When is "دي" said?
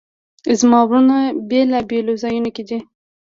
2.69-2.79